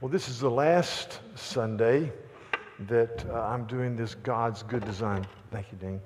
[0.00, 2.12] Well, this is the last Sunday
[2.86, 5.26] that uh, I'm doing this God's good design.
[5.50, 6.00] Thank you, Dean.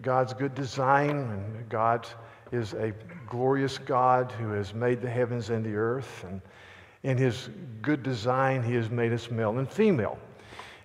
[0.00, 2.06] God's good design, and God
[2.52, 2.92] is a
[3.28, 6.22] glorious God who has made the heavens and the earth.
[6.22, 6.40] And
[7.02, 7.50] in his
[7.80, 10.20] good design, he has made us male and female.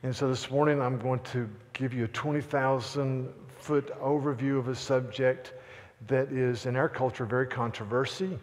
[0.02, 4.76] And so this morning, I'm going to give you a 20,000 foot overview of a
[4.76, 5.54] subject
[6.08, 8.40] that is, in our culture, very controversy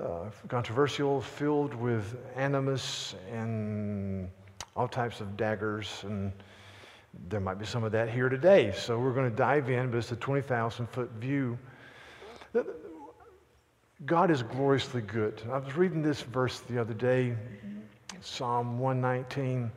[0.00, 4.30] uh, controversial, filled with animus and
[4.76, 6.04] all types of daggers.
[6.04, 6.32] And
[7.28, 8.72] there might be some of that here today.
[8.76, 11.58] So we're going to dive in, but it's a 20,000 foot view.
[14.06, 15.42] God is gloriously good.
[15.50, 17.36] I was reading this verse the other day,
[18.20, 19.70] Psalm 119.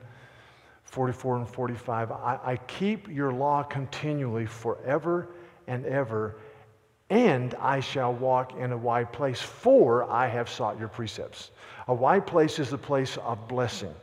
[0.92, 2.12] 44 and 45.
[2.12, 5.30] I, I keep your law continually forever
[5.68, 6.36] and ever
[7.12, 11.52] and I shall walk in a wide place, for I have sought your precepts.
[11.90, 13.94] A wide place is the place of blessing.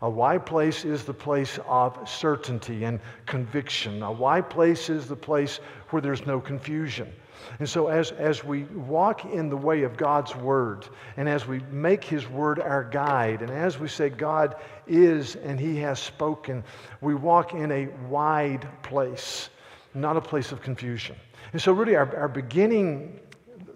[0.00, 4.04] A wide place is the place of certainty and conviction.
[4.04, 5.58] A wide place is the place
[5.90, 7.12] where there's no confusion.
[7.58, 11.58] And so, as, as we walk in the way of God's Word, and as we
[11.72, 14.54] make His Word our guide, and as we say, God
[14.86, 16.62] is and He has spoken,
[17.00, 19.50] we walk in a wide place,
[19.94, 21.16] not a place of confusion.
[21.52, 23.20] And so, really, our, our beginning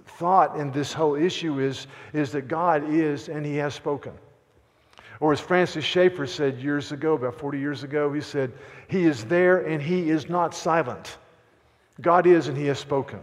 [0.07, 4.13] thought in this whole issue is, is that God is and He has spoken.
[5.21, 8.53] Or as Francis Schaeffer said years ago, about 40 years ago, he said,
[8.89, 11.19] He is there and He is not silent.
[12.01, 13.21] God is and He has spoken.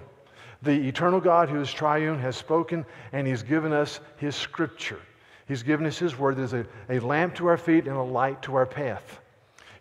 [0.63, 4.99] The eternal God who is triune has spoken and He's given us His scripture.
[5.47, 6.37] He's given us His word.
[6.37, 9.19] There's a, a lamp to our feet and a light to our path.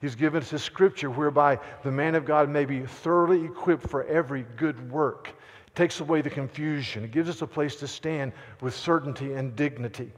[0.03, 4.03] He's given us a scripture whereby the man of God may be thoroughly equipped for
[4.05, 5.29] every good work.
[5.69, 7.05] It takes away the confusion.
[7.05, 10.11] It gives us a place to stand with certainty and dignity.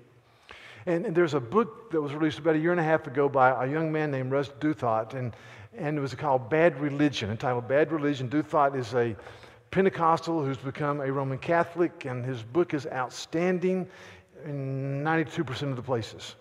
[0.86, 3.28] And, and, there's a book that was released about a year and a half ago
[3.28, 5.36] by a young man named Russ Douthat, and,
[5.76, 8.28] and it was called Bad Religion, entitled Bad Religion.
[8.28, 9.14] Douthat is a
[9.70, 13.86] Pentecostal who's become a Roman Catholic, and his book is outstanding
[14.46, 16.36] in 92% of the places.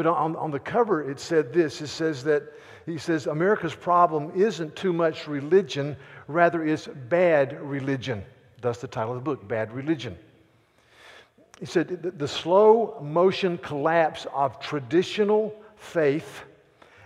[0.00, 2.54] But on, on the cover, it said this it says that
[2.86, 5.94] he says America's problem isn't too much religion,
[6.26, 8.24] rather, it's bad religion.
[8.62, 10.16] That's the title of the book, Bad Religion.
[11.58, 16.44] He said the slow motion collapse of traditional faith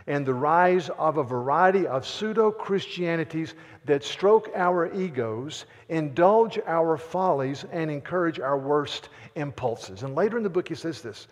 [0.07, 3.55] and the rise of a variety of pseudo Christianities
[3.87, 10.05] that stroke our egos, indulge our follies, and encourage our worst impulses.
[10.05, 11.27] And later in the book, he says this.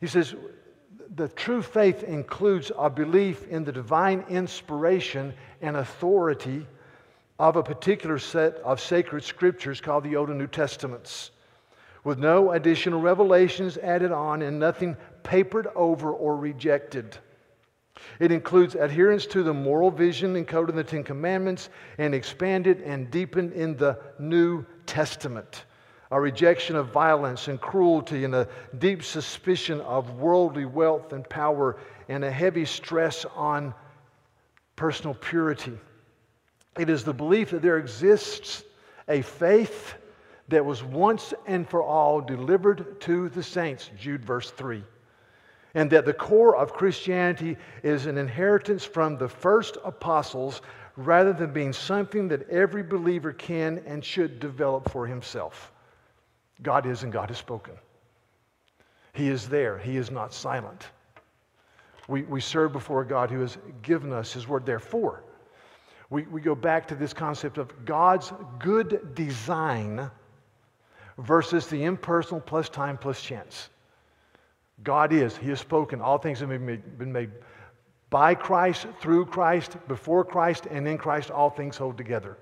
[0.00, 0.34] He says,
[1.16, 6.66] the true faith includes a belief in the divine inspiration and authority
[7.38, 11.32] of a particular set of sacred scriptures called the Old and New Testaments,
[12.04, 17.16] with no additional revelations added on and nothing papered over or rejected.
[18.18, 23.10] It includes adherence to the moral vision encoded in the Ten Commandments and expanded and
[23.10, 25.64] deepened in the New Testament
[26.10, 28.48] a rejection of violence and cruelty, and a
[28.78, 31.76] deep suspicion of worldly wealth and power,
[32.08, 33.72] and a heavy stress on
[34.74, 35.78] personal purity.
[36.78, 38.64] It is the belief that there exists
[39.08, 39.94] a faith
[40.48, 44.82] that was once and for all delivered to the saints, Jude verse 3.
[45.74, 50.62] And that the core of Christianity is an inheritance from the first apostles
[50.96, 55.72] rather than being something that every believer can and should develop for himself.
[56.62, 57.74] God is and God has spoken.
[59.12, 60.88] He is there, He is not silent.
[62.08, 64.66] We, we serve before God who has given us His word.
[64.66, 65.22] Therefore,
[66.10, 70.10] we, we go back to this concept of God's good design
[71.18, 73.68] versus the impersonal plus time plus chance.
[74.82, 76.00] God is, He has spoken.
[76.00, 77.30] All things have been made, been made
[78.10, 82.36] by Christ, through Christ, before Christ, and in Christ, all things hold together.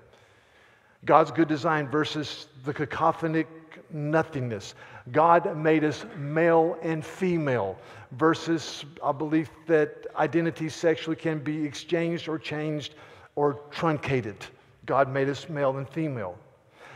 [1.05, 3.45] God's good design versus the cacophonic
[3.91, 4.75] nothingness.
[5.11, 7.77] God made us male and female
[8.11, 12.95] versus a belief that identity sexually can be exchanged or changed
[13.35, 14.35] or truncated.
[14.85, 16.37] God made us male and female.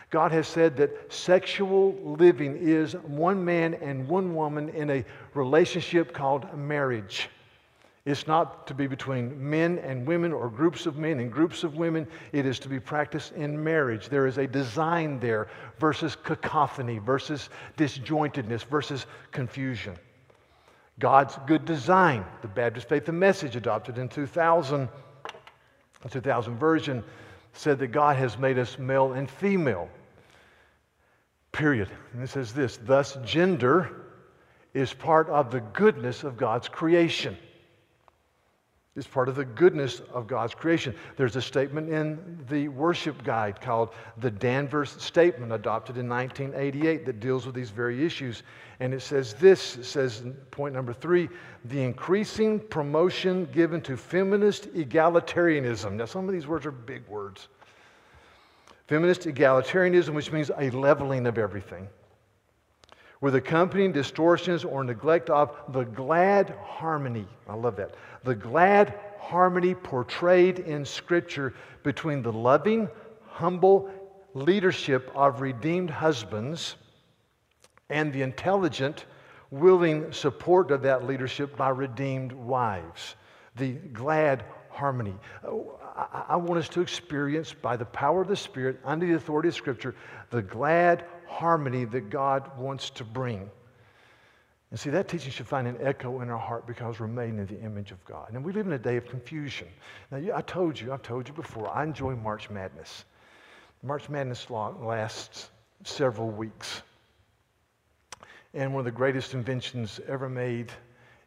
[0.09, 6.13] God has said that sexual living is one man and one woman in a relationship
[6.13, 7.29] called marriage.
[8.05, 11.75] It's not to be between men and women or groups of men and groups of
[11.75, 12.05] women.
[12.33, 14.09] It is to be practiced in marriage.
[14.09, 15.47] There is a design there
[15.79, 19.95] versus cacophony, versus disjointedness, versus confusion.
[20.99, 24.89] God's good design, the Baptist Faith and Message adopted in 2000,
[26.09, 27.03] 2000 version,
[27.53, 29.87] said that God has made us male and female.
[31.53, 31.87] Period.
[32.11, 33.89] And it says this thus, gender
[34.73, 37.37] is part of the goodness of God's creation.
[38.95, 40.93] It's part of the goodness of God's creation.
[41.17, 47.19] There's a statement in the worship guide called the Danvers Statement, adopted in 1988, that
[47.19, 48.43] deals with these very issues.
[48.79, 51.27] And it says this it says, point number three,
[51.65, 55.93] the increasing promotion given to feminist egalitarianism.
[55.93, 57.47] Now, some of these words are big words.
[58.85, 61.87] Feminist egalitarianism, which means a leveling of everything
[63.23, 67.25] with accompanying distortions or neglect of the glad harmony.
[67.47, 67.95] I love that.
[68.23, 71.53] The glad harmony portrayed in Scripture
[71.83, 72.89] between the loving,
[73.27, 73.89] humble
[74.33, 76.75] leadership of redeemed husbands
[77.89, 79.05] and the intelligent,
[79.51, 83.15] willing support of that leadership by redeemed wives.
[83.55, 85.15] The glad harmony.
[86.27, 89.55] I, want us to experience, by the power of the Spirit, under the authority of
[89.55, 89.93] Scripture,
[90.31, 93.49] the glad harmony that God wants to bring.
[94.73, 97.45] And see, that teaching should find an echo in our heart because we're made in
[97.45, 98.31] the image of God.
[98.33, 99.67] And we live in a day of confusion.
[100.09, 103.05] Now, I told you, I've told you before, I enjoy March Madness.
[103.83, 105.51] March Madness lasts
[105.83, 106.81] several weeks.
[108.55, 110.71] And one of the greatest inventions ever made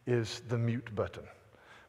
[0.08, 1.22] is the mute button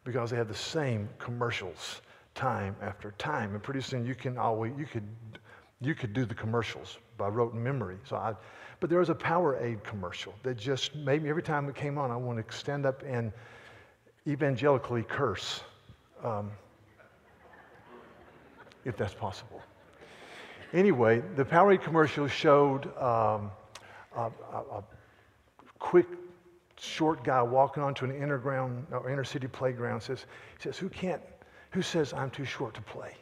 [0.04, 2.02] because they have the same commercials
[2.36, 3.56] time after time.
[3.56, 5.08] And pretty soon you can always, you could,
[5.82, 7.98] you could do the commercials by rote memory.
[8.08, 8.34] So I,
[8.80, 12.12] but there was a Powerade commercial that just made me, every time it came on,
[12.12, 13.32] I want to stand up and
[14.28, 15.62] evangelically curse,
[16.24, 16.52] um,
[18.86, 19.62] if that's possible.
[20.74, 23.52] Anyway, the Powerade commercial showed um,
[24.16, 24.84] a, a, a,
[25.80, 26.08] quick,
[26.80, 30.02] short guy walking onto an interground or inner city playground.
[30.02, 30.26] Says,
[30.58, 31.22] he says, "Who can't?
[31.72, 33.16] Who says I'm too short to play?"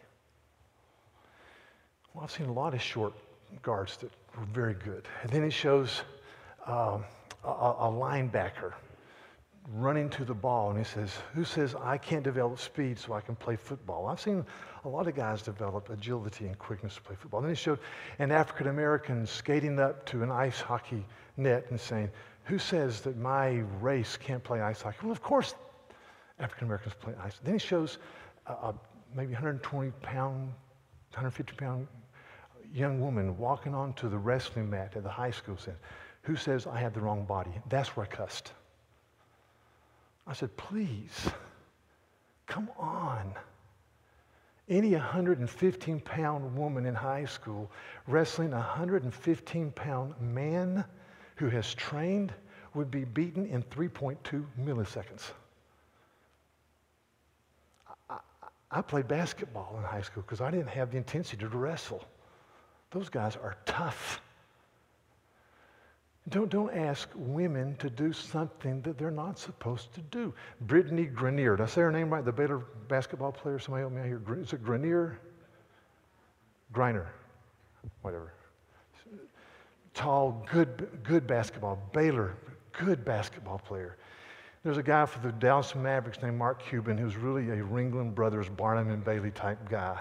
[2.16, 3.14] Well, I've seen a lot of short
[3.62, 5.06] guards that were very good.
[5.22, 6.02] And then he shows
[6.66, 7.04] um,
[7.44, 8.72] a, a linebacker
[9.74, 13.20] running to the ball and he says, Who says I can't develop speed so I
[13.20, 14.08] can play football?
[14.08, 14.46] I've seen
[14.86, 17.42] a lot of guys develop agility and quickness to play football.
[17.42, 17.80] And then he showed
[18.20, 22.10] an African American skating up to an ice hockey net and saying,
[22.46, 25.00] Who says that my race can't play ice hockey?
[25.04, 25.54] Well, of course,
[26.40, 27.42] African Americans play ice.
[27.44, 27.98] Then he shows
[28.46, 28.74] a
[29.14, 30.54] maybe 120 pound,
[31.12, 31.88] 150 pound
[32.75, 35.77] young woman walking onto the wrestling mat at the high school said,
[36.24, 37.51] Who says I have the wrong body?
[37.69, 38.51] That's where I cussed.
[40.27, 41.30] I said, Please,
[42.48, 43.33] come on.
[44.68, 47.72] Any 115 pound woman in high school
[48.07, 50.83] wrestling a 115 pound man
[51.36, 52.33] who has trained
[52.74, 55.31] would be beaten in 3.2 milliseconds.
[58.10, 58.18] I,
[58.72, 62.04] I played basketball in high school because I didn't have the intensity to wrestle.
[62.92, 64.22] Those guys are tough.
[66.30, 70.34] Don't, don't ask women to do something that they're not supposed to do.
[70.66, 72.26] Brittney Griner, did I say her name right?
[72.26, 73.60] The Baylor basketball player?
[73.60, 74.22] Somebody help me out here.
[74.40, 75.20] Is it Grenier?
[76.74, 77.06] Griner,
[78.02, 78.34] whatever.
[79.94, 81.80] Tall, good, good basketball.
[81.94, 82.36] Baylor,
[82.74, 83.98] good basketball player.
[84.64, 88.50] There's a guy for the Dallas Mavericks named Mark Cuban who's really a Ringling Brothers,
[88.50, 90.00] Barnum and Bailey type guy.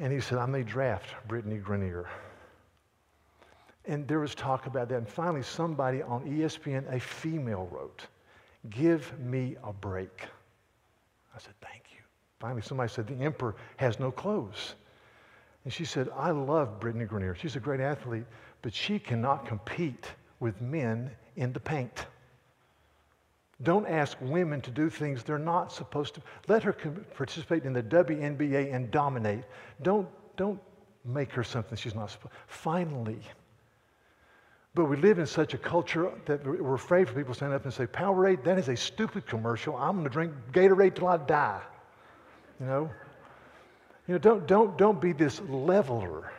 [0.00, 2.06] And he said, I may draft Brittney Griner.
[3.84, 4.96] And there was talk about that.
[4.96, 8.06] And finally, somebody on ESPN, a female, wrote,
[8.70, 10.22] Give me a break.
[11.34, 12.00] I said, Thank you.
[12.38, 14.74] Finally, somebody said, The emperor has no clothes.
[15.64, 17.36] And she said, I love Brittney Griner.
[17.36, 18.24] She's a great athlete,
[18.62, 20.06] but she cannot compete
[20.40, 22.06] with men in the paint.
[23.62, 26.22] Don't ask women to do things they're not supposed to.
[26.48, 29.44] Let her participate in the WNBA and dominate.
[29.82, 30.58] Don't, don't
[31.04, 32.38] make her something she's not supposed to.
[32.46, 33.20] Finally.
[34.74, 37.64] But we live in such a culture that we're afraid for people to stand up
[37.64, 39.76] and say, Powerade, that is a stupid commercial.
[39.76, 41.60] I'm going to drink Gatorade till I die.
[42.60, 42.90] You know?
[44.06, 46.32] You know, don't, don't, don't be this leveler.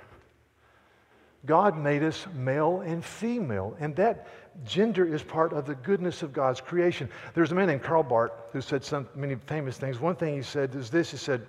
[1.46, 4.28] God made us male and female, and that
[4.66, 7.10] gender is part of the goodness of God's creation.
[7.34, 10.00] There's a man named Karl Barth who said some many famous things.
[10.00, 11.48] One thing he said is this: he said,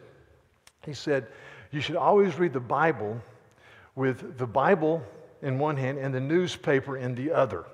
[0.85, 1.27] he said,
[1.71, 3.21] you should always read the Bible
[3.95, 5.03] with the Bible
[5.43, 7.65] in one hand and the newspaper in the other.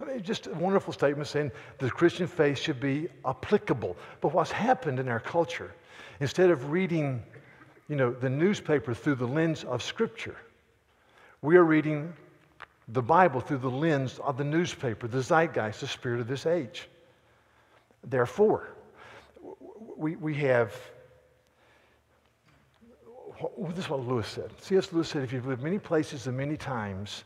[0.00, 3.96] I mean, just a wonderful statement saying the Christian faith should be applicable.
[4.20, 5.74] But what's happened in our culture,
[6.20, 7.22] instead of reading,
[7.88, 10.36] you know, the newspaper through the lens of Scripture,
[11.40, 12.12] we are reading
[12.88, 16.88] the Bible through the lens of the newspaper, the zeitgeist, the spirit of this age.
[18.04, 18.68] Therefore,
[19.96, 20.74] we, we have,
[23.68, 24.50] this is what Lewis said.
[24.60, 24.92] C.S.
[24.92, 27.24] Lewis said, if you've lived many places and many times,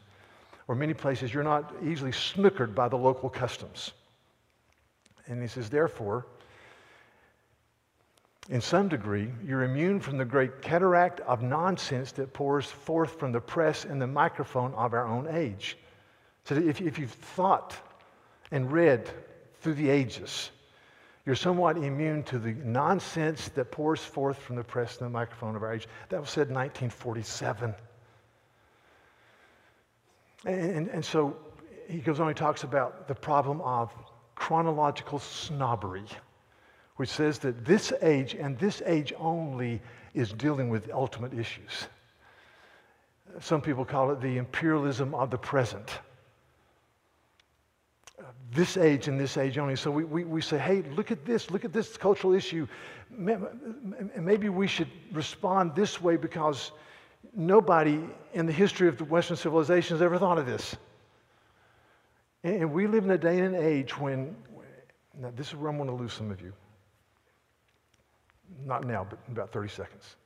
[0.69, 3.90] or many places, you're not easily snookered by the local customs.
[5.26, 6.26] And he says, therefore,
[8.49, 13.33] in some degree, you're immune from the great cataract of nonsense that pours forth from
[13.33, 15.77] the press and the microphone of our own age.
[16.45, 17.77] So if, if you've thought
[18.51, 19.09] and read
[19.61, 20.51] through the ages,
[21.27, 25.55] you're somewhat immune to the nonsense that pours forth from the press and the microphone
[25.55, 25.87] of our age.
[26.09, 27.75] That was said in 1947.
[30.47, 31.37] And, and, and so
[31.89, 33.93] he goes on, he talks about the problem of
[34.35, 36.07] chronological snobbery
[37.00, 39.80] which says that this age and this age only
[40.12, 41.88] is dealing with ultimate issues.
[43.40, 45.99] Some people call it the imperialism of the present.
[48.52, 49.76] This age and this age only.
[49.76, 52.66] So we, we, we say, hey, look at this, look at this cultural issue.
[53.09, 56.71] Maybe we should respond this way because
[57.35, 57.99] nobody
[58.35, 60.76] in the history of the Western civilization has ever thought of this.
[62.45, 64.37] And we live in a day and an age when,
[65.19, 66.52] now this is where I'm going to lose some of you.
[68.64, 70.16] Not now, but in about 30 seconds.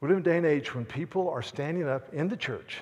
[0.00, 2.78] We live in a day and age when people are standing up in the church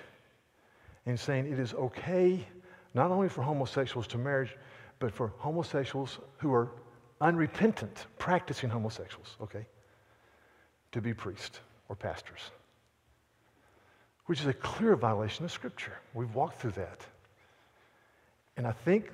[1.07, 2.47] and saying it is okay
[2.95, 4.51] not only for homosexuals to marry,
[4.99, 6.71] but for homosexuals who are
[7.21, 9.67] unrepentant, practicing homosexuals, okay,
[10.93, 12.51] to be priests or pastors,
[14.27, 15.99] which is a clear violation of Scripture.
[16.15, 17.01] We've walked through that.
[18.57, 19.11] And I think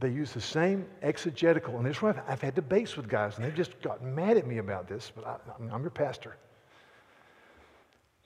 [0.00, 3.36] they use the same exegetical, and this is why I've, I've had debates with guys,
[3.36, 6.36] and they've just gotten mad at me about this, but I, I'm your pastor.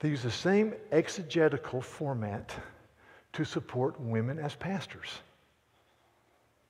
[0.00, 2.54] They use the same exegetical format
[3.34, 5.08] to support women as pastors.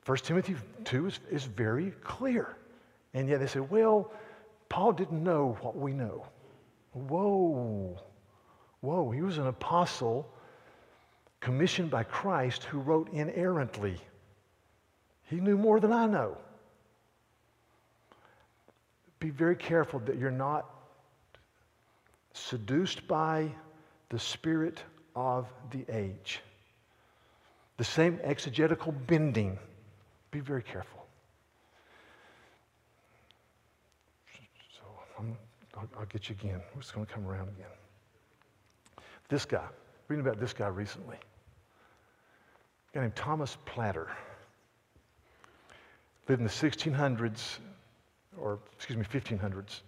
[0.05, 2.57] 1 Timothy 2 is, is very clear.
[3.15, 4.13] And yet they say, well,
[4.69, 6.27] Paul didn't know what we know.
[6.93, 7.99] Whoa,
[8.81, 10.29] whoa, he was an apostle
[11.41, 13.99] commissioned by Christ who wrote inerrantly.
[15.25, 16.37] He knew more than I know.
[19.19, 20.69] Be very careful that you're not
[22.35, 23.51] seduced by
[24.09, 24.83] the spirit
[25.15, 26.41] of the age.
[27.77, 29.59] The same exegetical bending.
[30.31, 31.07] Be very careful.
[34.77, 34.83] So
[35.19, 36.61] I'll, I'll, get you again.
[36.75, 37.67] We're just going to come around again.
[39.29, 39.65] This guy,
[40.09, 41.17] reading about this guy recently.
[41.17, 44.09] A guy named Thomas Platter
[46.29, 47.59] lived in the 1600s,
[48.39, 49.81] or excuse me, 1500s,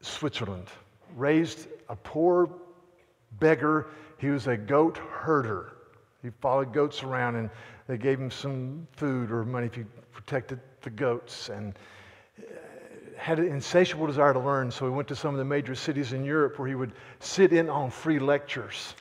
[0.00, 0.68] Switzerland.
[1.16, 2.48] Raised a poor
[3.38, 3.86] beggar.
[4.18, 5.72] He was a goat herder.
[6.22, 7.50] He followed goats around and
[7.86, 11.74] they gave him some food or money if he protected the goats and
[12.38, 12.42] uh,
[13.18, 14.70] had an insatiable desire to learn.
[14.70, 17.52] So he went to some of the major cities in Europe where he would sit
[17.52, 18.94] in on free lectures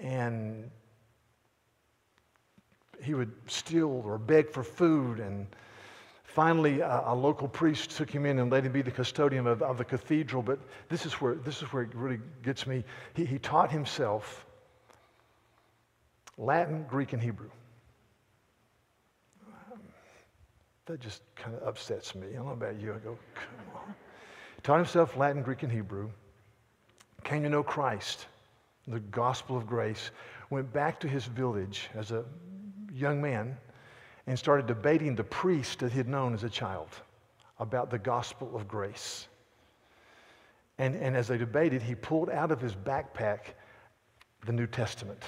[0.00, 0.68] and
[3.06, 5.20] he would steal or beg for food.
[5.20, 5.46] And
[6.24, 9.62] finally, a, a, local priest took him in and let him be the custodian of,
[9.62, 10.42] of, the cathedral.
[10.42, 10.58] But
[10.88, 12.84] this is where, this is where it really gets me.
[13.14, 14.44] He, he taught himself
[16.36, 17.50] Latin, Greek, and Hebrew.
[20.86, 22.28] that just kind of upsets me.
[22.30, 22.92] I don't know about you.
[22.92, 23.94] I go, come on.
[24.54, 26.10] He taught himself Latin, Greek, and Hebrew.
[27.24, 28.26] Came to know Christ,
[28.86, 30.10] the gospel of grace.
[30.50, 32.24] Went back to his village as a
[32.96, 33.56] young man
[34.26, 36.88] and started debating the priest that he had known as a child
[37.58, 39.28] about the gospel of grace.
[40.78, 43.54] And, and as they debated, he pulled out of his backpack
[44.44, 45.22] the New Testament.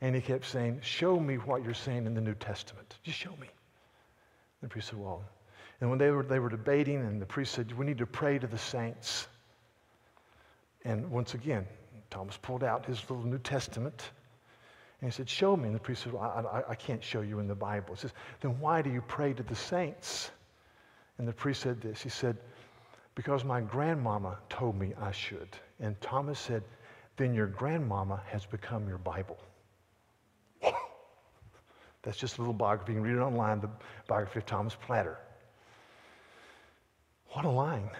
[0.00, 2.96] And he kept saying, Show me what you're saying in the New Testament.
[3.02, 3.48] Just show me.
[4.62, 5.22] The priest said, Well.
[5.80, 8.38] And when they were, they were debating, and the priest said, We need to pray
[8.38, 9.28] to the saints.
[10.84, 11.66] And once again,
[12.10, 14.10] Thomas pulled out his little New Testament
[15.00, 15.66] and he said, Show me.
[15.66, 17.94] And the priest said, well, I, I, can't show you in the Bible.
[17.94, 20.30] He says, Then why do you pray to the saints?
[21.18, 22.02] And the priest said this.
[22.02, 22.36] He said,
[23.14, 25.48] Because my grandmama told me I should.
[25.80, 26.64] And Thomas said,
[27.16, 29.38] Then your grandmama has become your Bible.
[32.02, 32.92] That's just a little biography.
[32.92, 33.70] You can read it online, the
[34.08, 35.18] biography of Thomas Platter.
[37.30, 37.90] What a line.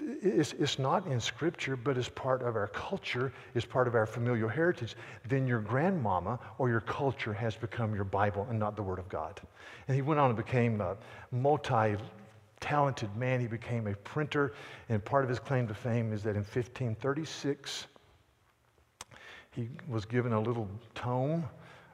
[0.00, 4.06] It's, it's not in Scripture, but as part of our culture, is part of our
[4.06, 4.96] familial heritage,
[5.28, 9.08] then your grandmama or your culture has become your Bible and not the Word of
[9.08, 9.40] God.
[9.86, 10.96] And he went on and became a
[11.30, 11.96] multi
[12.60, 13.40] talented man.
[13.40, 14.52] He became a printer,
[14.88, 17.86] and part of his claim to fame is that in 1536,
[19.50, 21.44] he was given a little tome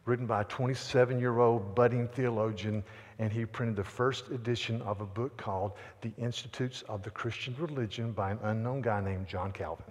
[0.05, 2.83] written by a 27 year old budding theologian
[3.19, 7.55] and he printed the first edition of a book called The Institutes of the Christian
[7.59, 9.87] Religion by an unknown guy named John Calvin.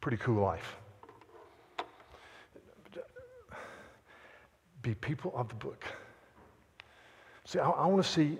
[0.00, 0.76] Pretty cool life.
[4.82, 5.84] Be people of the book.
[7.44, 8.38] See, I, I want to see,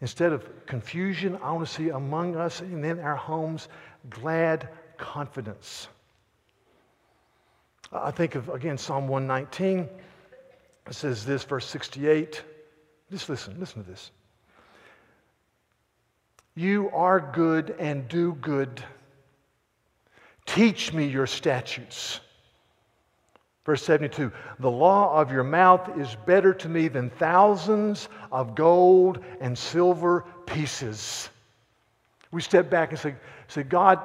[0.00, 3.68] instead of confusion, I want to see among us and in our homes
[4.10, 4.68] glad
[4.98, 5.88] confidence.
[7.90, 9.88] I think of, again, Psalm 119.
[10.86, 12.42] It says this, verse 68
[13.10, 14.10] just listen, listen to this.
[16.54, 18.82] You are good and do good.
[20.44, 22.20] Teach me your statutes.
[23.64, 29.22] Verse 72 The law of your mouth is better to me than thousands of gold
[29.40, 31.28] and silver pieces.
[32.30, 33.14] We step back and say,
[33.46, 34.00] say God,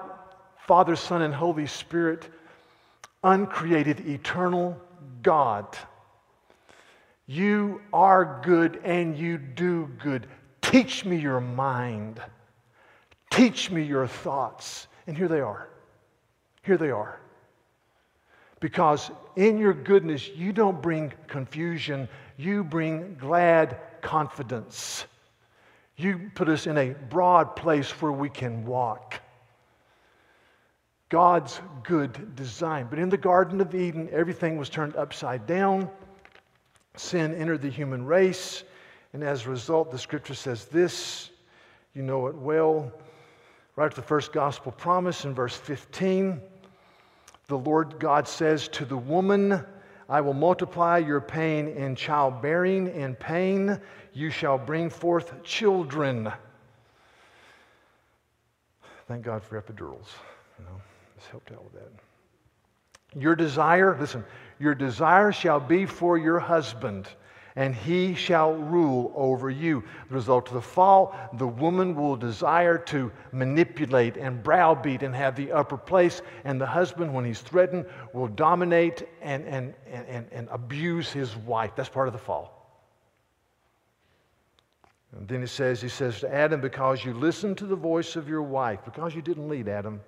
[0.67, 2.29] Father, Son, and Holy Spirit,
[3.23, 4.79] uncreated, eternal
[5.21, 5.65] God.
[7.25, 10.27] You are good and you do good.
[10.61, 12.21] Teach me your mind.
[13.31, 14.87] Teach me your thoughts.
[15.07, 15.69] And here they are.
[16.63, 17.19] Here they are.
[18.59, 25.05] Because in your goodness, you don't bring confusion, you bring glad confidence.
[25.97, 29.21] You put us in a broad place where we can walk.
[31.09, 32.87] God's good design.
[32.89, 35.89] But in the Garden of Eden, everything was turned upside down.
[36.95, 38.63] Sin entered the human race.
[39.13, 41.29] And as a result, the scripture says this
[41.93, 42.91] you know it well.
[43.75, 46.41] Right at the first gospel promise in verse 15
[47.47, 49.63] the Lord God says to the woman,
[50.09, 52.87] I will multiply your pain in childbearing.
[52.87, 53.79] In pain,
[54.13, 56.31] you shall bring forth children.
[59.07, 60.07] Thank God for epidurals.
[60.57, 60.81] You know,
[61.17, 62.12] this helped out with that.
[63.15, 64.23] Your desire, listen,
[64.59, 67.07] your desire shall be for your husband
[67.55, 69.83] and he shall rule over you.
[70.09, 75.35] The result of the fall, the woman will desire to manipulate and browbeat and have
[75.35, 80.47] the upper place, and the husband, when he's threatened, will dominate and, and, and, and
[80.51, 81.71] abuse his wife.
[81.75, 82.59] That's part of the fall.
[85.15, 88.27] And then he says, he says to Adam, because you listened to the voice of
[88.27, 90.01] your wife, because you didn't lead, Adam,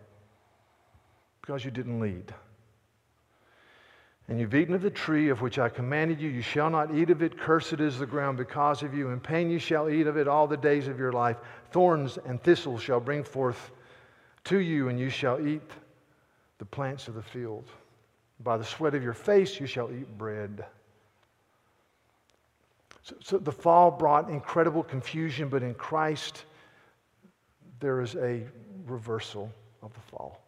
[1.42, 2.34] because you didn't lead.
[4.28, 7.12] And you've eaten of the tree of which I commanded you, you shall not eat
[7.12, 7.38] of it.
[7.38, 9.10] Cursed is the ground because of you.
[9.10, 11.38] In pain you shall eat of it all the days of your life.
[11.72, 13.72] Thorns and thistles shall bring forth
[14.46, 15.70] to you, and you shall eat
[16.58, 17.66] the plants of the field.
[18.40, 20.66] By the sweat of your face you shall eat bread.
[23.04, 26.46] So, so the fall brought incredible confusion, but in Christ
[27.80, 28.44] there is a
[28.88, 29.52] reversal
[29.84, 30.45] of the fall.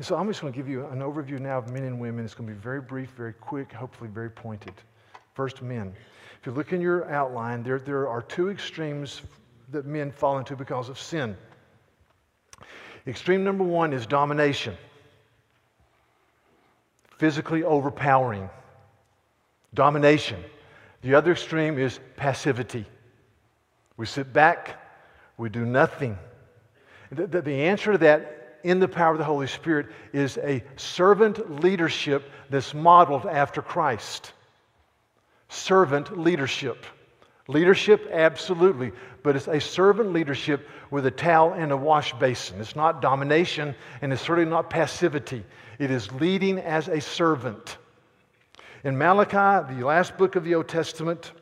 [0.00, 2.24] And so I'm just going to give you an overview now of men and women.
[2.24, 4.72] It's going to be very brief, very quick, hopefully very pointed.
[5.34, 5.92] First, men.
[6.40, 9.20] If you look in your outline, there, there are two extremes
[9.72, 11.36] that men fall into because of sin.
[13.06, 14.74] Extreme number one is domination,
[17.18, 18.48] physically overpowering.
[19.74, 20.42] Domination.
[21.02, 22.86] The other extreme is passivity.
[23.98, 24.80] We sit back,
[25.36, 26.16] we do nothing.
[27.12, 30.62] The, the, the answer to that in the power of the Holy Spirit is a
[30.76, 34.32] servant leadership that's modeled after Christ.
[35.48, 36.86] Servant leadership.
[37.48, 38.92] Leadership, absolutely,
[39.22, 42.60] but it's a servant leadership with a towel and a wash basin.
[42.60, 45.44] It's not domination, and it's certainly not passivity.
[45.78, 47.78] It is leading as a servant.
[48.84, 51.32] In Malachi, the last book of the Old Testament,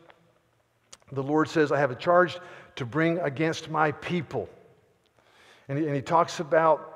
[1.12, 2.38] the Lord says, I have a charge
[2.76, 4.48] to bring against my people.
[5.68, 6.88] And he, and he talks about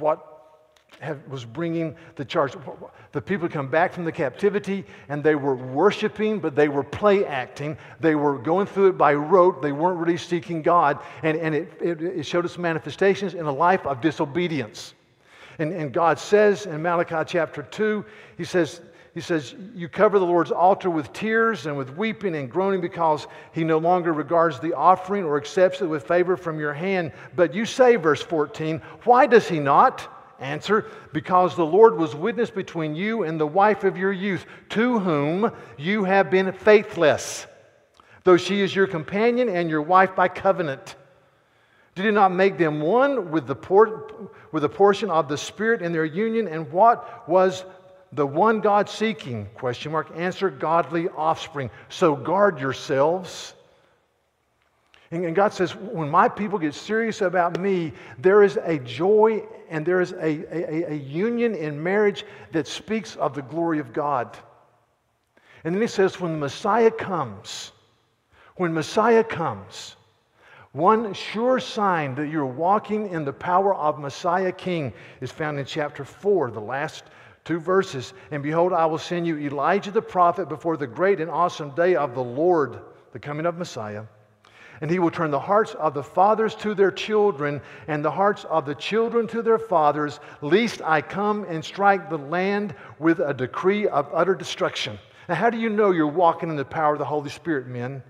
[0.00, 0.30] what
[0.98, 2.54] have, was bringing the charge.
[3.12, 7.24] The people come back from the captivity and they were worshiping, but they were play
[7.24, 7.76] acting.
[8.00, 9.62] They were going through it by rote.
[9.62, 11.00] They weren't really seeking God.
[11.22, 14.94] And, and it, it, it showed us manifestations in a life of disobedience.
[15.58, 18.04] And, and God says in Malachi chapter 2,
[18.36, 18.80] He says,
[19.14, 23.26] he says, You cover the Lord's altar with tears and with weeping and groaning because
[23.52, 27.12] he no longer regards the offering or accepts it with favor from your hand.
[27.34, 30.16] But you say, verse 14, Why does he not?
[30.38, 34.98] Answer, because the Lord was witness between you and the wife of your youth, to
[34.98, 37.46] whom you have been faithless,
[38.24, 40.96] though she is your companion and your wife by covenant.
[41.94, 45.82] Did he not make them one with the, por- with the portion of the Spirit
[45.82, 46.48] in their union?
[46.48, 47.66] And what was
[48.12, 51.70] the one God seeking, question mark, answer godly offspring.
[51.88, 53.54] So guard yourselves.
[55.12, 59.84] And God says, when my people get serious about me, there is a joy and
[59.84, 64.36] there is a, a, a union in marriage that speaks of the glory of God.
[65.64, 67.72] And then he says, when the Messiah comes,
[68.56, 69.96] when Messiah comes,
[70.72, 75.64] one sure sign that you're walking in the power of Messiah King is found in
[75.64, 77.04] chapter 4, the last
[77.44, 78.12] Two verses.
[78.30, 81.96] And behold, I will send you Elijah the prophet before the great and awesome day
[81.96, 82.80] of the Lord,
[83.12, 84.04] the coming of Messiah.
[84.82, 88.44] And he will turn the hearts of the fathers to their children, and the hearts
[88.44, 93.34] of the children to their fathers, lest I come and strike the land with a
[93.34, 94.98] decree of utter destruction.
[95.28, 98.02] Now, how do you know you're walking in the power of the Holy Spirit, men?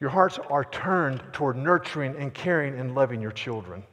[0.00, 3.84] Your hearts are turned toward nurturing and caring and loving your children.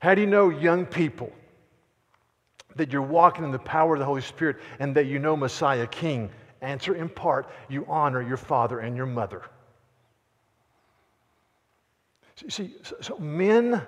[0.00, 1.32] How do you know, young people,
[2.76, 5.86] that you're walking in the power of the Holy Spirit and that you know Messiah
[5.86, 6.30] King?
[6.60, 9.42] Answer in part, you honor your father and your mother.
[12.48, 13.80] See, so men,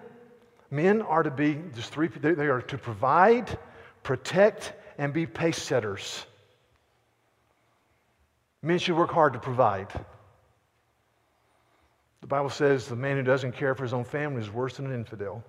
[0.70, 3.58] men are to be, there's three, they are to provide,
[4.02, 6.24] protect, and be pace setters.
[8.62, 9.88] Men should work hard to provide.
[12.22, 14.86] The Bible says the man who doesn't care for his own family is worse than
[14.86, 15.44] an infidel.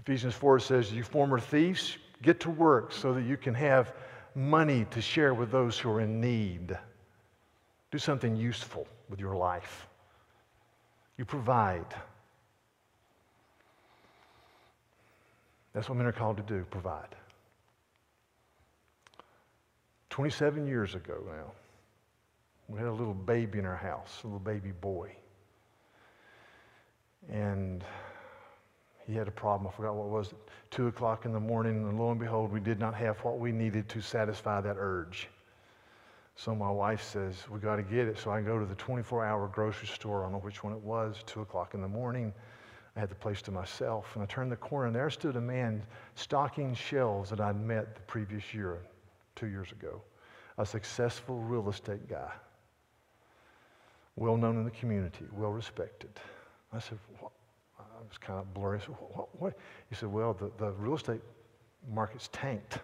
[0.00, 3.92] Ephesians 4 says, You former thieves, get to work so that you can have
[4.34, 6.76] money to share with those who are in need.
[7.90, 9.86] Do something useful with your life.
[11.18, 11.84] You provide.
[15.74, 17.14] That's what men are called to do provide.
[20.08, 21.52] 27 years ago now,
[22.68, 25.14] we had a little baby in our house, a little baby boy.
[27.30, 27.84] And
[29.06, 29.70] he had a problem.
[29.72, 30.34] I forgot what it was.
[30.70, 33.52] Two o'clock in the morning, and lo and behold, we did not have what we
[33.52, 35.28] needed to satisfy that urge.
[36.36, 38.18] So my wife says, We got to get it.
[38.18, 40.20] So I go to the 24 hour grocery store.
[40.20, 42.32] I don't know which one it was, two o'clock in the morning.
[42.96, 44.10] I had the place to myself.
[44.14, 45.82] And I turned the corner, and there stood a man
[46.14, 48.78] stocking shelves that I'd met the previous year,
[49.36, 50.00] two years ago.
[50.58, 52.30] A successful real estate guy,
[54.16, 56.10] well known in the community, well respected.
[56.72, 56.98] I said,
[58.00, 58.78] it was kind of blurry.
[58.78, 59.58] I said, what, what?
[59.88, 61.20] He said, well, the, the real estate
[61.92, 62.78] market's tanked.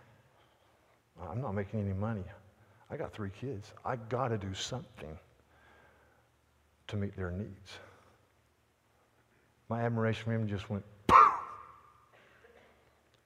[1.31, 2.25] I'm not making any money.
[2.91, 3.73] I got three kids.
[3.85, 5.19] I got to do something
[6.87, 7.73] to meet their needs.
[9.69, 10.85] My admiration for him just went,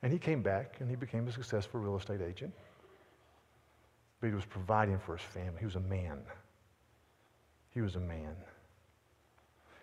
[0.03, 2.55] and he came back and he became a successful real estate agent.
[4.21, 5.59] But he was providing for his family.
[5.59, 6.19] He was a man.
[7.71, 8.35] He was a man.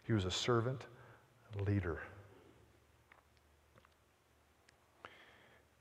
[0.04, 0.86] He was a servant
[1.66, 2.00] leader.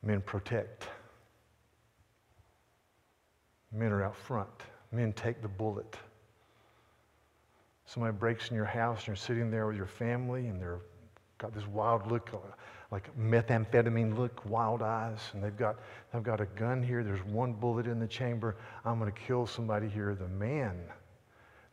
[0.03, 0.89] Men protect.
[3.73, 4.49] Men are out front.
[4.93, 5.97] Men take the bullet.
[7.87, 10.81] Somebody breaks in your house and you're sitting there with your family and they're
[11.39, 12.39] got this wild look, uh,
[12.91, 15.77] like methamphetamine look, wild eyes, and they've got,
[16.13, 17.05] they've got a gun here.
[17.05, 18.57] There's one bullet in the chamber.
[18.85, 20.15] I'm going to kill somebody here.
[20.15, 20.81] The man,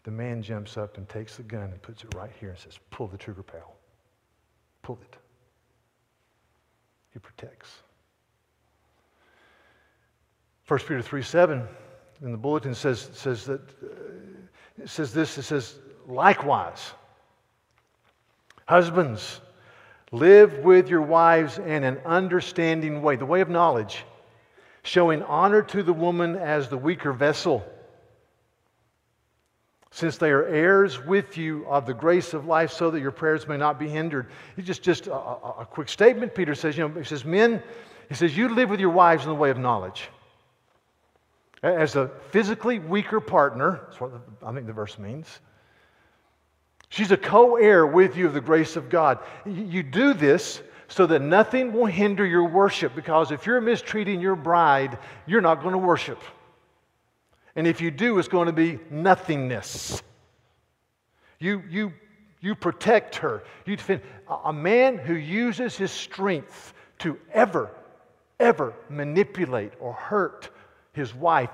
[0.03, 2.77] the man jumps up and takes the gun and puts it right here and says,
[2.91, 3.75] Pull the trigger, pal.
[4.83, 5.17] Pull it.
[7.13, 7.69] He protects.
[10.67, 11.67] 1 Peter 3 7
[12.21, 15.75] in the bulletin says, says that uh, says this it says,
[16.07, 16.91] likewise,
[18.65, 19.41] husbands,
[20.11, 24.05] live with your wives in an understanding way, the way of knowledge,
[24.83, 27.63] showing honor to the woman as the weaker vessel
[29.93, 33.47] since they are heirs with you of the grace of life so that your prayers
[33.47, 34.25] may not be hindered.
[34.57, 36.33] It's just, just a, a, a quick statement.
[36.33, 37.61] Peter says, you know, he says, men,
[38.09, 40.09] he says, you live with your wives in the way of knowledge.
[41.61, 45.27] As a physically weaker partner, that's what I think the verse means.
[46.89, 49.19] She's a co heir with you of the grace of God.
[49.45, 54.35] You do this so that nothing will hinder your worship because if you're mistreating your
[54.35, 56.19] bride, you're not going to worship.
[57.55, 60.01] And if you do, it's going to be nothingness.
[61.39, 61.93] You, you,
[62.41, 63.43] you protect her.
[63.65, 64.01] You defend.
[64.45, 67.69] A man who uses his strength to ever,
[68.39, 70.49] ever manipulate or hurt
[70.93, 71.51] his wife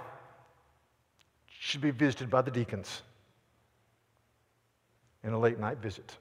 [1.48, 3.02] should be visited by the deacons
[5.24, 6.18] in a late night visit.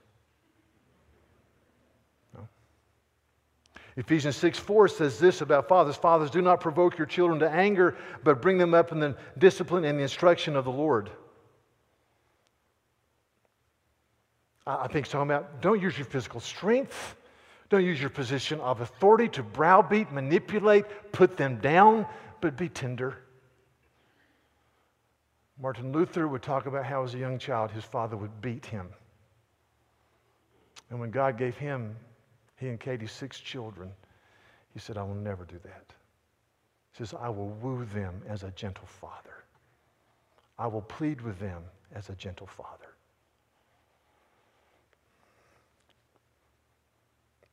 [3.99, 7.97] Ephesians 6 4 says this about fathers Fathers, do not provoke your children to anger,
[8.23, 11.11] but bring them up in the discipline and the instruction of the Lord.
[14.65, 17.17] I think it's talking about don't use your physical strength,
[17.69, 22.05] don't use your position of authority to browbeat, manipulate, put them down,
[22.39, 23.17] but be tender.
[25.61, 28.87] Martin Luther would talk about how, as a young child, his father would beat him.
[30.89, 31.97] And when God gave him
[32.59, 33.91] he and Katie, six children.
[34.73, 35.85] He said, I will never do that.
[36.91, 39.43] He says, I will woo them as a gentle father.
[40.57, 42.89] I will plead with them as a gentle father.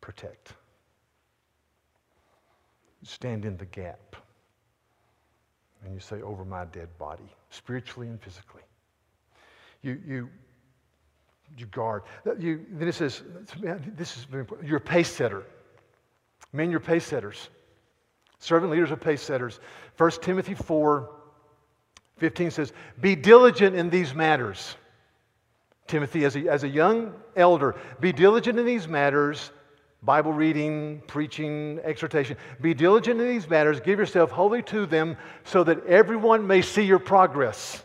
[0.06, 0.52] protect.
[3.02, 4.14] Stand in the gap.
[5.84, 8.62] And you say, over my dead body, spiritually and physically.
[9.82, 10.28] You, you,
[11.56, 12.02] you guard.
[12.38, 13.22] You, then it says,
[13.96, 14.68] this is very important.
[14.68, 15.44] You're a pace setter.
[16.52, 17.48] Men, you're pace setters.
[18.38, 19.60] Servant leaders are pace setters.
[19.96, 21.10] 1 Timothy 4
[22.18, 24.76] 15 says, Be diligent in these matters.
[25.86, 29.50] Timothy, as a, as a young elder, be diligent in these matters
[30.06, 32.36] Bible reading, preaching, exhortation.
[32.60, 33.80] Be diligent in these matters.
[33.80, 37.82] Give yourself wholly to them so that everyone may see your progress.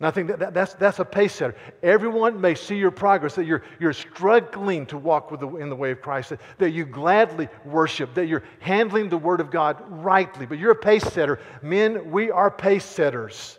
[0.00, 1.56] And I think that, that, that's, that's a pace setter.
[1.82, 5.76] Everyone may see your progress, that you're, you're struggling to walk with the, in the
[5.76, 9.82] way of Christ, that, that you gladly worship, that you're handling the Word of God
[9.88, 10.46] rightly.
[10.46, 11.40] But you're a pace setter.
[11.62, 13.58] Men, we are pace setters.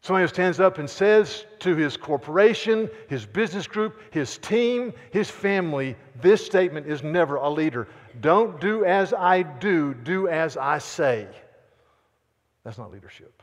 [0.00, 5.30] Somebody who stands up and says to his corporation, his business group, his team, his
[5.30, 7.86] family, this statement is never a leader.
[8.20, 11.28] Don't do as I do, do as I say.
[12.64, 13.41] That's not leadership.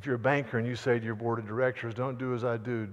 [0.00, 2.42] If you're a banker and you say to your board of directors, don't do as
[2.42, 2.88] I do,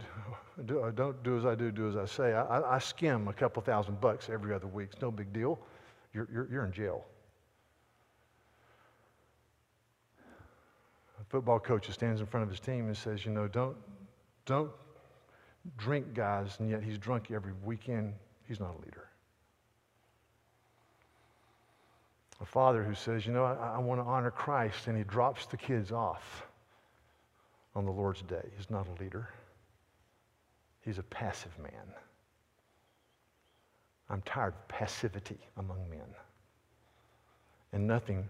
[0.59, 3.61] uh, don't do as I do, do as I say, I, I skim a couple
[3.61, 4.89] thousand bucks every other week.
[4.91, 5.57] It's no big deal.
[6.13, 7.05] You're, you're, you're in jail.
[11.21, 13.77] A football coach stands in front of his team and says, you know, don't,
[14.45, 14.71] don't
[15.77, 18.15] drink guys, and yet he's drunk every weekend.
[18.49, 19.07] He's not a leader.
[22.41, 25.45] A father who says, you know, I, I want to honor Christ, and he drops
[25.45, 26.46] the kids off
[27.77, 28.41] on the Lord's day.
[28.57, 29.29] He's not a leader,
[30.81, 31.93] he's a passive man.
[34.09, 36.07] I'm tired of passivity among men.
[37.73, 38.27] And nothing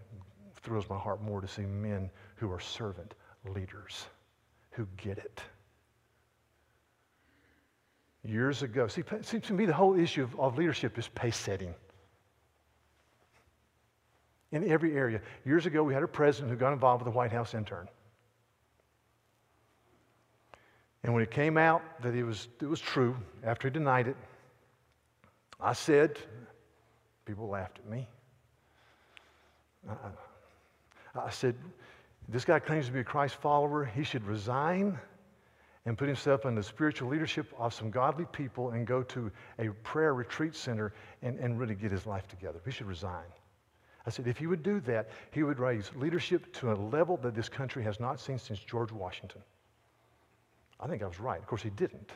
[0.56, 3.14] thrills my heart more to see men who are servant
[3.54, 4.06] leaders,
[4.72, 5.40] who get it.
[8.24, 11.74] Years ago, see, seems to me the whole issue of, of leadership is pace setting.
[14.50, 15.22] In every area.
[15.46, 17.88] Years ago, we had a president who got involved with a White House intern.
[21.04, 24.16] And when it came out that it was, it was true, after he denied it,
[25.60, 26.18] I said,
[27.24, 28.08] people laughed at me.
[29.88, 29.94] I,
[31.18, 31.56] I said,
[32.28, 33.84] this guy claims to be a Christ follower.
[33.84, 34.98] He should resign
[35.86, 39.68] and put himself under the spiritual leadership of some godly people and go to a
[39.82, 42.60] prayer retreat center and, and really get his life together.
[42.64, 43.24] He should resign.
[44.06, 47.34] I said, if he would do that, he would raise leadership to a level that
[47.34, 49.40] this country has not seen since George Washington.
[50.80, 51.38] I think I was right.
[51.38, 52.12] Of course, he didn't.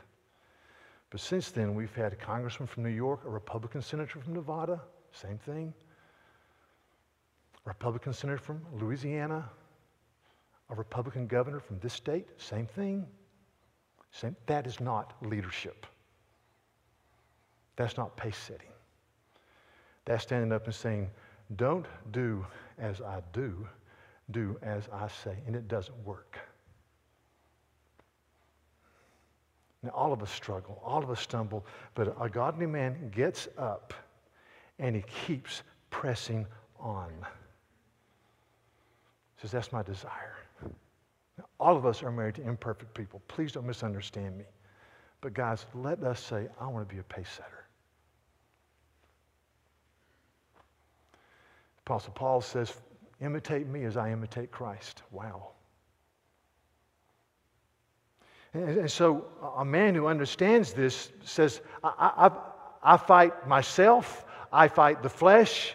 [1.11, 4.81] But since then, we've had a congressman from New York, a Republican senator from Nevada,
[5.13, 5.75] same thing.
[7.67, 9.49] A Republican senator from Louisiana,
[10.71, 13.07] a Republican governor from this state, same thing.
[14.11, 15.87] Same, that is not leadership.
[17.77, 18.73] That's not pace setting.
[20.05, 21.11] That's standing up and saying,
[21.57, 22.47] don't do
[22.79, 23.67] as I do,
[24.31, 25.37] do as I say.
[25.47, 26.39] And it doesn't work.
[29.83, 33.93] Now, all of us struggle, all of us stumble, but a godly man gets up
[34.79, 36.47] and he keeps pressing
[36.79, 37.11] on.
[39.37, 40.37] He says, That's my desire.
[41.39, 43.21] Now, all of us are married to imperfect people.
[43.27, 44.45] Please don't misunderstand me.
[45.21, 47.65] But, guys, let us say, I want to be a pace setter.
[51.87, 52.75] Apostle Paul says,
[53.21, 55.03] Imitate me as I imitate Christ.
[55.13, 55.53] Wow.
[58.55, 62.31] And, so a man who understands this says, I,
[62.83, 65.75] I, I fight myself, I fight the flesh,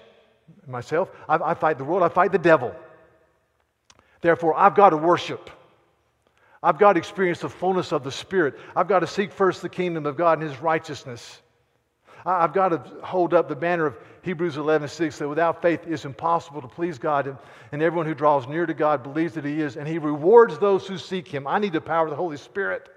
[0.67, 2.75] myself, I, I fight the world, I fight the devil.
[4.21, 5.49] Therefore, I've got to worship.
[6.61, 8.55] I've got to experience the fullness of the Spirit.
[8.75, 11.41] I've got to seek first the kingdom of God and His righteousness.
[12.25, 16.03] I've got to hold up the banner of Hebrews 11, 6, that without faith it's
[16.03, 17.37] impossible to please God, and,
[17.71, 20.85] and everyone who draws near to God believes that He is, and He rewards those
[20.85, 21.47] who seek Him.
[21.47, 22.89] I need the power of the Holy Spirit.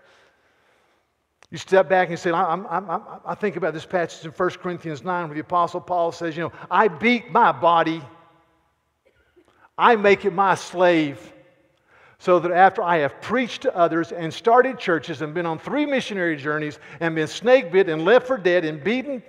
[1.52, 4.50] You step back and say, I'm, I'm, I'm, i think about this passage in 1
[4.54, 8.02] Corinthians 9 where the Apostle Paul says, You know, I beat my body,
[9.78, 11.32] I make it my slave
[12.18, 15.86] so that after I have preached to others and started churches and been on three
[15.86, 19.22] missionary journeys and been snake bit and left for dead and beaten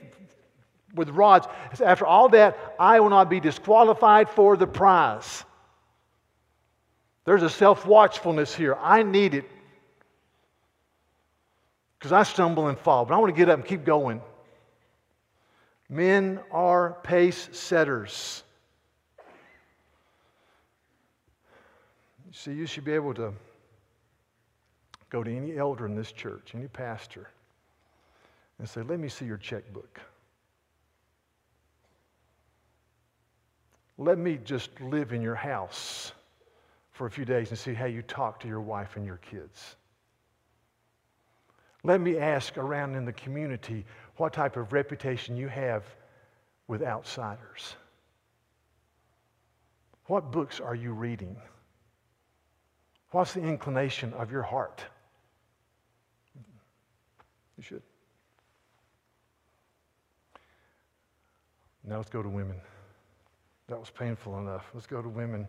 [0.96, 1.48] with rods,
[1.84, 5.44] after all that, I will not be disqualified for the prize.
[7.26, 8.76] There's a self watchfulness here.
[8.76, 9.46] I need it
[11.98, 14.22] because I stumble and fall, but I want to get up and keep going.
[15.88, 18.44] Men are pace setters.
[22.26, 23.34] You See, you should be able to
[25.12, 27.30] go to any elder in this church, any pastor,
[28.58, 30.00] and say, Let me see your checkbook.
[34.02, 36.12] Let me just live in your house
[36.90, 39.76] for a few days and see how you talk to your wife and your kids.
[41.84, 43.86] Let me ask around in the community
[44.18, 45.84] what type of reputation you have
[46.68, 47.76] with outsiders.
[50.08, 51.38] What books are you reading?
[53.12, 54.84] What's the inclination of your heart?
[57.56, 57.84] You should.
[61.88, 62.56] Now let's go to women.
[63.68, 64.70] That was painful enough.
[64.74, 65.48] Let's go to women.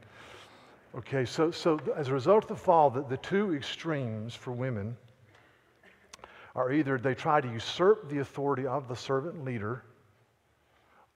[0.94, 4.96] Okay, so, so as a result of the fall, the, the two extremes for women
[6.54, 9.84] are either they try to usurp the authority of the servant leader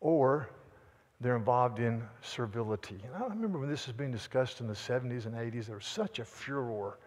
[0.01, 0.49] or
[1.21, 2.99] they're involved in servility.
[3.05, 5.87] And I remember when this was being discussed in the 70s and 80s, there was
[5.87, 6.99] such a furor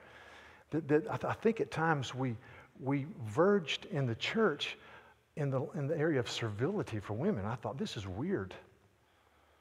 [0.71, 2.35] that, that I, th- I think at times we,
[2.79, 4.77] we verged in the church
[5.35, 7.45] in the, in the area of servility for women.
[7.45, 8.53] I thought, this is weird.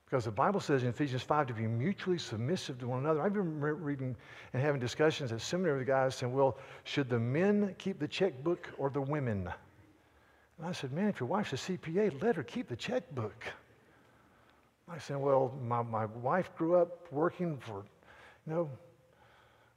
[0.08, 3.20] Because the Bible says in Ephesians 5 to be mutually submissive to one another.
[3.20, 4.16] I've been reading
[4.54, 8.70] and having discussions at seminary with guys saying, well, should the men keep the checkbook
[8.78, 9.50] or the women?
[10.56, 13.44] And I said, man, if your wife's a CPA, let her keep the checkbook.
[14.90, 17.84] I said, well, my, my wife grew up working for,
[18.46, 18.70] you know,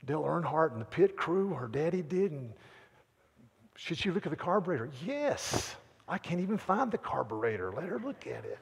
[0.05, 2.53] Dale Earnhardt and the pit crew, her daddy did, and
[3.75, 4.89] should she look at the carburetor?
[5.05, 5.75] Yes.
[6.07, 7.73] I can't even find the carburetor.
[7.73, 8.59] Let her look at it.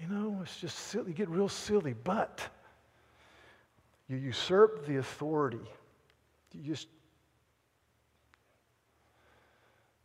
[0.00, 2.40] You know, it's just silly, you get real silly, but
[4.08, 5.60] you usurp the authority.
[6.52, 6.88] You just,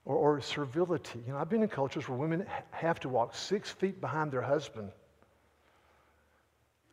[0.03, 1.23] or, or servility.
[1.25, 4.41] You know, I've been in cultures where women have to walk six feet behind their
[4.41, 4.91] husband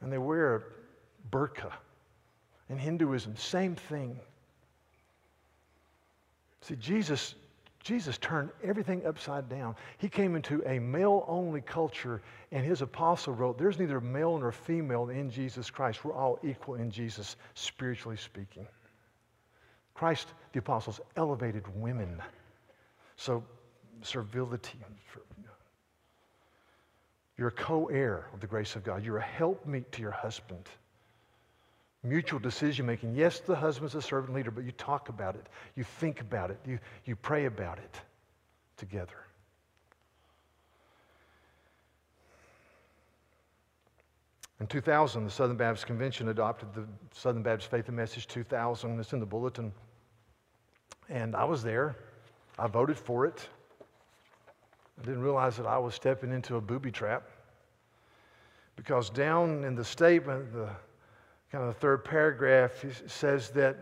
[0.00, 0.62] and they wear a
[1.30, 1.72] burqa.
[2.68, 4.18] In Hinduism, same thing.
[6.62, 7.34] See, Jesus
[7.82, 9.74] Jesus turned everything upside down.
[9.98, 14.52] He came into a male only culture, and his apostle wrote, There's neither male nor
[14.52, 16.04] female in Jesus Christ.
[16.04, 18.66] We're all equal in Jesus, spiritually speaking.
[19.94, 22.22] Christ, the apostles, elevated women.
[23.16, 23.44] So,
[24.02, 24.78] servility.
[27.36, 30.68] You're a co heir of the grace of God, you're a helpmeet to your husband
[32.02, 33.14] mutual decision making.
[33.14, 36.58] Yes, the husband's a servant leader, but you talk about it, you think about it,
[36.66, 38.00] you, you pray about it
[38.76, 39.14] together.
[44.62, 49.00] In 2000, the Southern Baptist Convention adopted the Southern Baptist Faith and Message 2000.
[49.00, 49.72] It's in the bulletin.
[51.08, 51.96] And I was there.
[52.60, 53.48] I voted for it.
[55.00, 57.24] I didn't realize that I was stepping into a booby trap
[58.76, 60.68] because down in the statement, the
[61.52, 63.76] kind of the third paragraph says that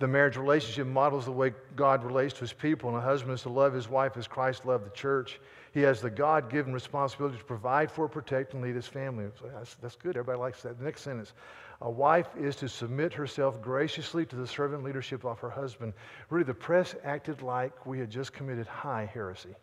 [0.00, 3.42] the marriage relationship models the way God relates to his people, and a husband is
[3.42, 5.40] to love his wife as Christ loved the church.
[5.72, 9.26] He has the God given responsibility to provide for, protect, and lead his family.
[9.54, 10.16] That's, that's good.
[10.16, 10.78] Everybody likes that.
[10.78, 11.32] The next sentence
[11.80, 15.94] A wife is to submit herself graciously to the servant leadership of her husband.
[16.28, 19.54] Really, the press acted like we had just committed high heresy.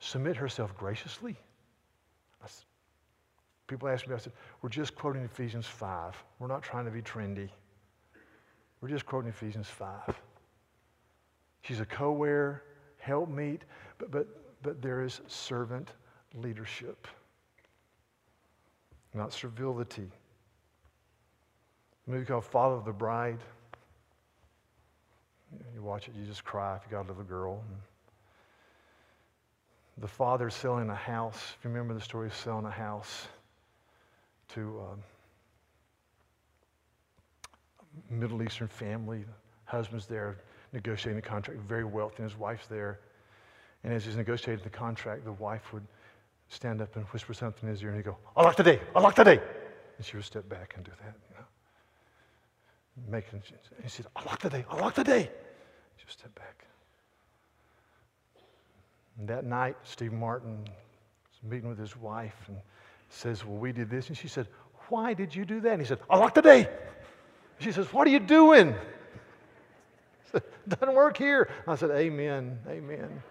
[0.00, 1.36] Submit herself graciously?
[3.66, 6.14] People ask me, I said, we're just quoting Ephesians 5.
[6.38, 7.48] We're not trying to be trendy.
[8.80, 10.20] We're just quoting Ephesians 5.
[11.62, 12.62] She's a co-heir,
[12.98, 13.62] helpmeet,
[13.96, 14.28] but, but,
[14.62, 15.92] but there is servant
[16.34, 17.08] leadership,
[19.14, 20.10] not servility.
[22.06, 23.38] A movie called Father of the Bride.
[25.74, 27.62] You watch it, you just cry if you got a little girl.
[29.98, 31.54] The father selling a house.
[31.56, 33.28] If you remember the story of selling a house
[34.54, 35.02] to um,
[38.10, 39.24] Middle Eastern family.
[39.64, 40.38] Husband's there
[40.72, 43.00] negotiating the contract, very wealthy, and his wife's there.
[43.82, 45.86] And as he's negotiating the contract, the wife would
[46.48, 49.40] stand up and whisper something in his ear, and he'd go, Allah today, Allah today.
[49.96, 51.44] And she would step back and do that, you know.
[53.10, 53.42] Making,
[53.82, 55.30] he said, Allah today, Allah today.
[55.96, 56.64] She would step back.
[59.18, 62.58] And that night, Steve Martin was meeting with his wife, and
[63.14, 64.08] says, Well, we did this.
[64.08, 64.48] And she said,
[64.88, 65.72] Why did you do that?
[65.72, 66.68] And he said, I locked the day.
[67.58, 68.74] She says, What are you doing?
[70.32, 71.50] Said, Doesn't work here.
[71.66, 73.22] I said, Amen, amen.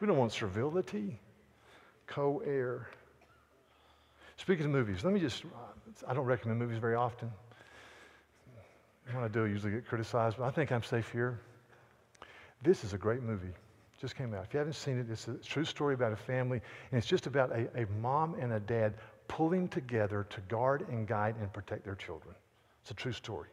[0.00, 1.18] We don't want servility,
[2.06, 2.88] co heir.
[4.36, 5.44] Speaking of movies, let me just,
[6.06, 7.30] I don't recommend movies very often.
[9.12, 11.40] When I do, I usually get criticized, but I think I'm safe here.
[12.62, 13.52] This is a great movie
[14.04, 14.44] just came out.
[14.44, 16.60] If you haven't seen it, it's a true story about a family,
[16.90, 18.92] and it's just about a, a mom and a dad
[19.28, 22.34] pulling together to guard and guide and protect their children.
[22.82, 23.48] It's a true story.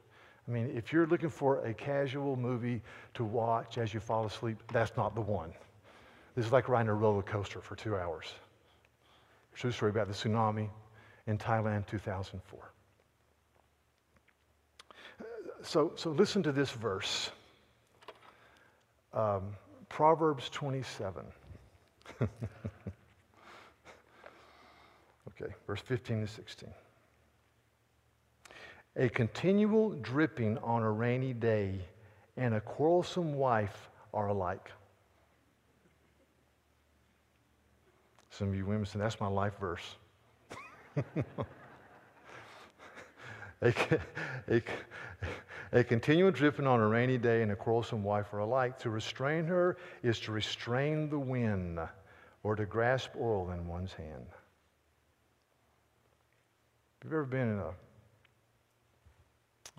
[0.47, 2.81] I mean, if you're looking for a casual movie
[3.13, 5.53] to watch as you fall asleep, that's not the one.
[6.35, 8.33] This is like riding a roller coaster for two hours.
[9.55, 10.69] True story about the tsunami
[11.27, 12.59] in Thailand 2004.
[15.63, 17.29] So, so listen to this verse
[19.13, 19.55] um,
[19.89, 21.23] Proverbs 27.
[25.41, 26.69] okay, verse 15 to 16.
[28.97, 31.79] A continual dripping on a rainy day
[32.37, 34.71] and a quarrelsome wife are alike.
[38.29, 39.95] Some of you women say, that's my life verse.
[43.61, 43.73] a,
[44.49, 44.61] a,
[45.71, 48.77] a continual dripping on a rainy day and a quarrelsome wife are alike.
[48.79, 51.79] To restrain her is to restrain the wind
[52.43, 54.25] or to grasp oil in one's hand.
[57.01, 57.73] Have you ever been in a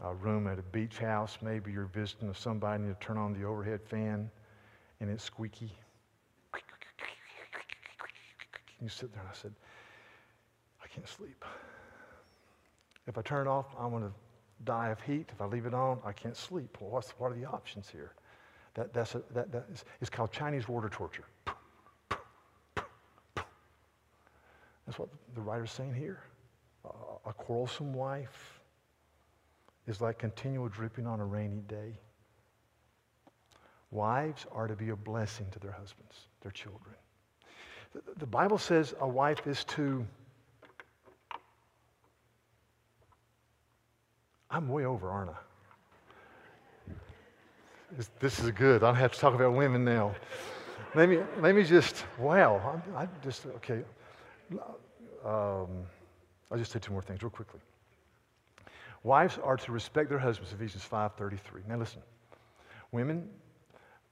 [0.02, 1.38] a room at a beach house.
[1.42, 4.30] Maybe you're visiting with somebody and you turn on the overhead fan
[5.00, 5.72] and it's squeaky.
[8.80, 9.52] You sit there and I said,
[10.82, 11.44] I can't sleep.
[13.06, 14.12] If I turn it off, I'm going to
[14.64, 15.28] die of heat.
[15.32, 16.76] If I leave it on, I can't sleep.
[16.80, 18.12] Well, what's, what are the options here?
[18.74, 21.24] That, that's a, that, that is, it's called Chinese water torture.
[24.86, 26.24] That's what the writer's saying here.
[26.84, 28.60] A, quarrelsome wife,
[29.86, 31.94] is like continual dripping on a rainy day.
[33.90, 36.94] Wives are to be a blessing to their husbands, their children.
[38.18, 40.06] The, Bible says a wife is to.
[44.50, 46.92] I'm way over, aren't I?
[47.96, 48.82] This, this is good.
[48.82, 50.14] I don't have to talk about women now.
[50.94, 53.82] Let me, let me just, wow, I, I just, okay.
[55.24, 55.86] Um,
[56.52, 57.60] I'll just say two more things real quickly.
[59.02, 61.66] Wives are to respect their husbands, Ephesians 5.33.
[61.66, 62.02] Now listen,
[62.92, 63.28] women,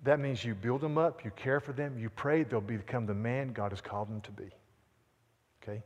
[0.03, 3.15] that means you build them up, you care for them, you pray they'll become the
[3.15, 4.49] man God has called them to be.
[5.63, 5.83] Okay?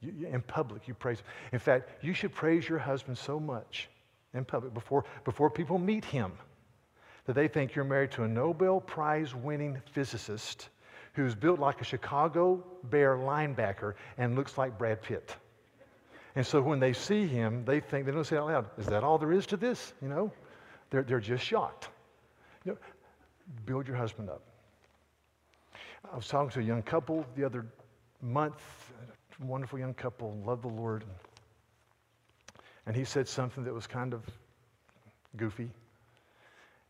[0.00, 1.22] You, in public, you praise.
[1.52, 3.88] In fact, you should praise your husband so much
[4.34, 6.32] in public before, before people meet him
[7.26, 10.68] that they think you're married to a Nobel Prize winning physicist
[11.14, 15.36] who's built like a Chicago Bear linebacker and looks like Brad Pitt.
[16.36, 19.04] And so when they see him, they think, they don't say out loud, is that
[19.04, 19.92] all there is to this?
[20.02, 20.32] You know,
[20.90, 21.88] they're, they're just shocked.
[22.64, 22.78] You know,
[23.66, 24.42] build your husband up.
[26.12, 27.66] I was talking to a young couple the other
[28.20, 28.60] month,
[29.40, 31.04] a wonderful young couple, love the Lord.
[32.86, 34.22] And he said something that was kind of
[35.36, 35.70] goofy.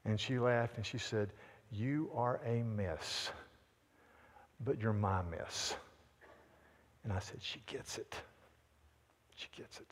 [0.05, 1.31] And she laughed and she said,
[1.71, 3.31] You are a mess,
[4.65, 5.77] but you're my mess.
[7.05, 8.15] And I said, She gets it.
[9.35, 9.91] She gets it.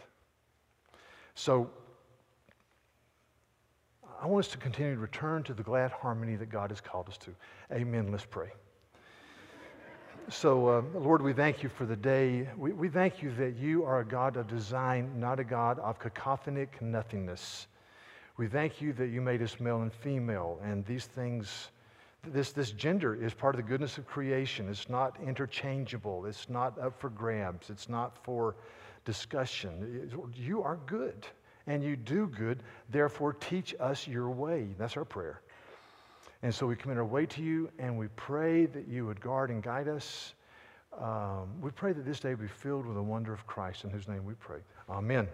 [1.35, 1.71] So,
[4.23, 7.09] I want us to continue to return to the glad harmony that God has called
[7.09, 7.31] us to.
[7.73, 8.13] Amen.
[8.13, 8.53] Let's pray.
[10.29, 12.49] So, uh, Lord, we thank you for the day.
[12.57, 15.99] We, we thank you that you are a God of design, not a God of
[15.99, 17.67] cacophonic nothingness.
[18.37, 21.71] We thank you that you made us male and female, and these things,
[22.27, 24.69] this, this gender is part of the goodness of creation.
[24.69, 28.55] It's not interchangeable, it's not up for grabs, it's not for
[29.05, 30.11] discussion.
[30.35, 31.27] You are good
[31.67, 34.75] and you do good, therefore teach us your way.
[34.79, 35.43] That's our prayer.
[36.43, 39.51] And so we commit our way to you and we pray that you would guard
[39.51, 40.35] and guide us.
[40.99, 44.09] Um, we pray that this day be filled with the wonder of Christ, in whose
[44.09, 44.59] name we pray.
[44.91, 45.29] Amen.